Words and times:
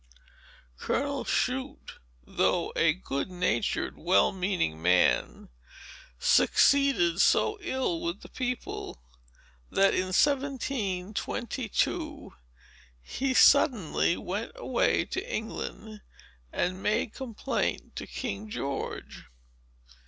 Colonel 0.79 1.25
Shute, 1.25 1.99
though 2.25 2.73
a 2.75 2.91
good 2.91 3.29
natured, 3.29 3.99
well 3.99 4.31
meaning 4.31 4.81
man, 4.81 5.49
succeeded 6.17 7.21
so 7.21 7.59
ill 7.61 8.01
with 8.01 8.21
the 8.21 8.29
people, 8.29 8.99
that 9.69 9.93
in 9.93 10.07
1722, 10.07 12.33
he 12.99 13.33
suddenly 13.35 14.17
went 14.17 14.53
away 14.55 15.05
to 15.05 15.31
England, 15.31 16.01
and 16.51 16.81
made 16.81 17.13
complaint 17.13 17.95
to 17.97 18.07
King 18.07 18.49
George. 18.49 19.25